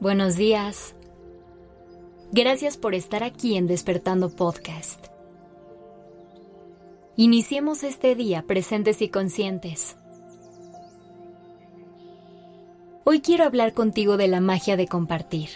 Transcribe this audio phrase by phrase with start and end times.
[0.00, 0.94] buenos días.
[2.32, 5.06] Gracias por estar aquí en Despertando Podcast.
[7.16, 9.96] Iniciemos este día presentes y conscientes.
[13.04, 15.48] Hoy quiero hablar contigo de la magia de compartir.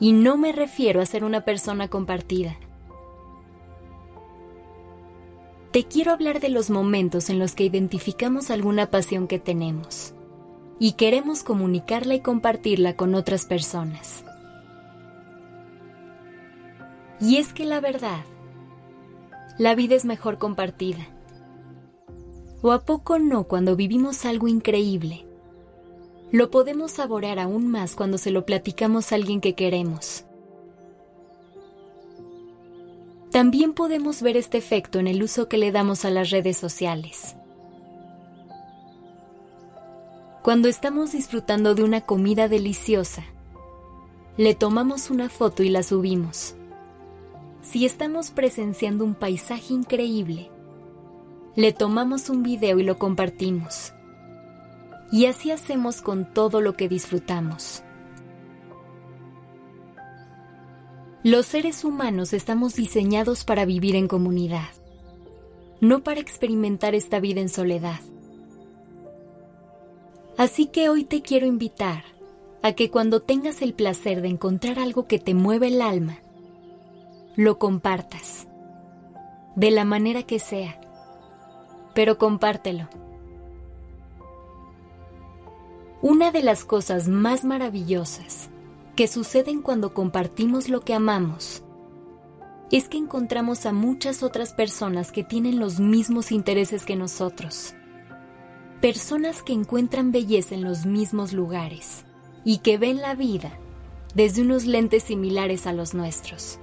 [0.00, 2.56] Y no me refiero a ser una persona compartida.
[5.72, 10.14] Te quiero hablar de los momentos en los que identificamos alguna pasión que tenemos
[10.78, 14.24] y queremos comunicarla y compartirla con otras personas.
[17.20, 18.20] Y es que la verdad,
[19.58, 21.08] la vida es mejor compartida.
[22.62, 25.26] ¿O a poco no cuando vivimos algo increíble?
[26.30, 30.24] Lo podemos saborear aún más cuando se lo platicamos a alguien que queremos.
[33.30, 37.36] También podemos ver este efecto en el uso que le damos a las redes sociales.
[40.48, 43.22] Cuando estamos disfrutando de una comida deliciosa,
[44.38, 46.54] le tomamos una foto y la subimos.
[47.60, 50.50] Si estamos presenciando un paisaje increíble,
[51.54, 53.92] le tomamos un video y lo compartimos.
[55.12, 57.82] Y así hacemos con todo lo que disfrutamos.
[61.22, 64.70] Los seres humanos estamos diseñados para vivir en comunidad,
[65.82, 68.00] no para experimentar esta vida en soledad.
[70.38, 72.04] Así que hoy te quiero invitar
[72.62, 76.20] a que cuando tengas el placer de encontrar algo que te mueve el alma,
[77.34, 78.46] lo compartas,
[79.56, 80.80] de la manera que sea,
[81.92, 82.88] pero compártelo.
[86.02, 88.48] Una de las cosas más maravillosas
[88.94, 91.64] que suceden cuando compartimos lo que amamos
[92.70, 97.74] es que encontramos a muchas otras personas que tienen los mismos intereses que nosotros
[98.80, 102.04] personas que encuentran belleza en los mismos lugares
[102.44, 103.52] y que ven la vida
[104.14, 106.60] desde unos lentes similares a los nuestros.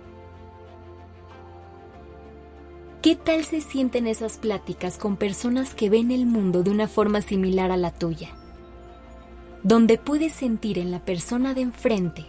[3.01, 7.21] ¿Qué tal se sienten esas pláticas con personas que ven el mundo de una forma
[7.21, 8.29] similar a la tuya?
[9.61, 12.25] Donde puedes sentir en la persona de enfrente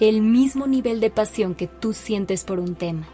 [0.00, 3.08] el mismo nivel de pasión que tú sientes por un tema.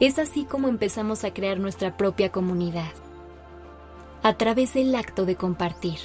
[0.00, 2.92] Es así como empezamos a crear nuestra propia comunidad,
[4.22, 5.98] a través del acto de compartir.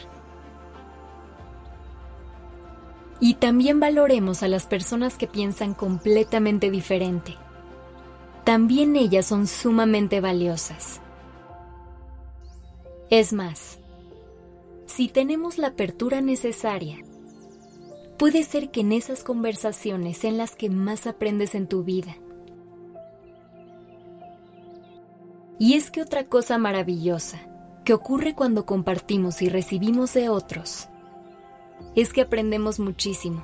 [3.19, 7.35] Y también valoremos a las personas que piensan completamente diferente.
[8.43, 10.99] También ellas son sumamente valiosas.
[13.11, 13.77] Es más,
[14.87, 16.97] si tenemos la apertura necesaria,
[18.17, 22.17] puede ser que en esas conversaciones sean las que más aprendes en tu vida
[25.59, 27.39] Y es que otra cosa maravillosa
[27.83, 30.87] que ocurre cuando compartimos y recibimos de otros
[31.95, 33.43] es que aprendemos muchísimo.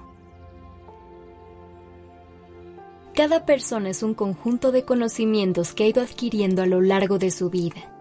[3.13, 7.31] Cada persona es un conjunto de conocimientos que ha ido adquiriendo a lo largo de
[7.31, 7.95] su vida.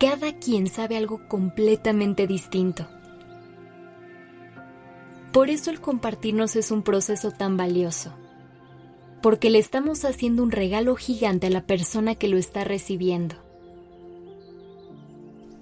[0.00, 2.86] Cada quien sabe algo completamente distinto.
[5.30, 8.14] Por eso el compartirnos es un proceso tan valioso
[9.24, 13.36] porque le estamos haciendo un regalo gigante a la persona que lo está recibiendo.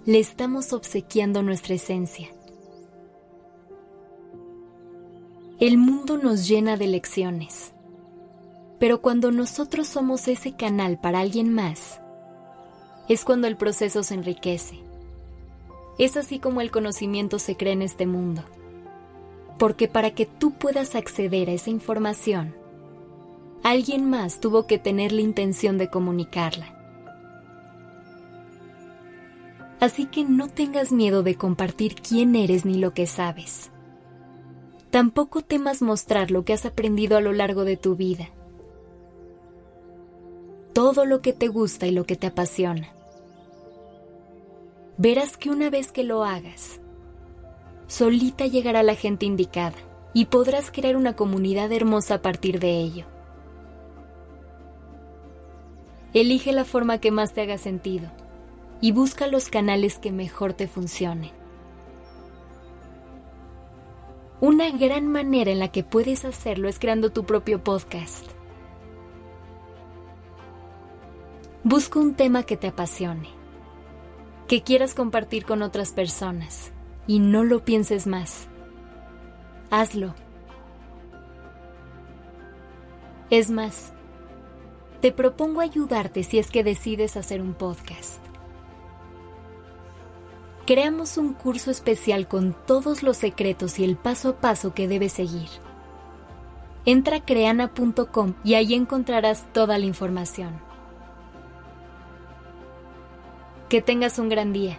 [0.04, 2.26] Le estamos obsequiando nuestra esencia.
[5.60, 7.72] El mundo nos llena de lecciones,
[8.80, 12.00] pero cuando nosotros somos ese canal para alguien más,
[13.08, 14.80] es cuando el proceso se enriquece.
[16.00, 18.42] Es así como el conocimiento se crea en este mundo,
[19.56, 22.60] porque para que tú puedas acceder a esa información,
[23.62, 26.78] alguien más tuvo que tener la intención de comunicarla.
[29.80, 33.70] Así que no tengas miedo de compartir quién eres ni lo que sabes.
[34.90, 38.28] Tampoco temas mostrar lo que has aprendido a lo largo de tu vida.
[40.72, 42.92] Todo lo que te gusta y lo que te apasiona.
[44.98, 46.80] Verás que una vez que lo hagas,
[47.86, 49.76] solita llegará la gente indicada
[50.14, 53.06] y podrás crear una comunidad hermosa a partir de ello.
[56.14, 58.10] Elige la forma que más te haga sentido
[58.82, 61.30] y busca los canales que mejor te funcionen.
[64.40, 68.26] Una gran manera en la que puedes hacerlo es creando tu propio podcast.
[71.64, 73.28] Busca un tema que te apasione,
[74.48, 76.72] que quieras compartir con otras personas
[77.06, 78.48] y no lo pienses más.
[79.70, 80.14] Hazlo.
[83.30, 83.94] Es más,
[85.02, 88.22] te propongo ayudarte si es que decides hacer un podcast.
[90.64, 95.12] creamos un curso especial con todos los secretos y el paso a paso que debes
[95.12, 95.48] seguir.
[96.84, 100.52] Entra a creana.com y ahí encontrarás toda la información.
[103.68, 104.78] Que tengas un gran día.